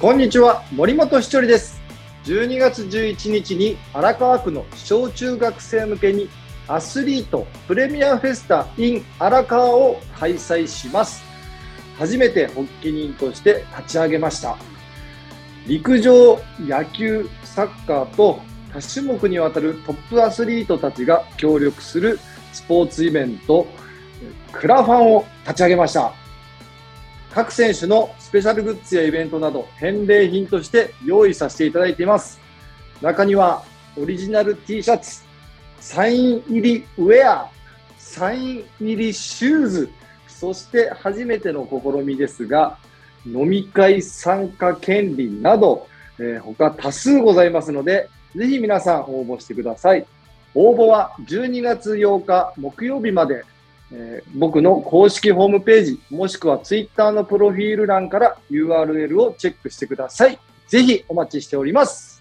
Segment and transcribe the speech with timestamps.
[0.00, 1.80] こんにちは、森本しちょりです。
[2.22, 6.28] 12月11日に荒川区の小中学生向けに
[6.68, 11.24] アスリートプレミアフェスタ in 荒川を開催します。
[11.98, 14.56] 初めて発起人として立ち上げました。
[15.66, 18.38] 陸上、野球、サッカーと
[18.72, 22.20] 多種目にわたるトップアスリートたちが協力する
[22.52, 23.66] スポーツイベント、
[24.52, 26.12] クラファンを立ち上げました。
[27.32, 32.40] 各選手のスペシャルグッズやイベントなど返礼品として用意させていただいています。
[33.02, 33.62] 中には
[33.96, 35.22] オリジナル T シャツ、
[35.80, 37.50] サイン入りウェア、
[37.98, 39.90] サイン入りシューズ、
[40.26, 42.78] そして初めての試みですが、
[43.26, 45.86] 飲み会参加権利など、
[46.18, 50.06] えー、他多数ございますので、ぜひ皆さん応募してください。
[50.54, 53.44] 応募は12月8日木曜日まで
[53.92, 60.38] えー僕の公式ホームページ、もしくは Twitter のプロフィール欄から URL をチェックしてください。
[60.68, 62.17] ぜひお待ちしております。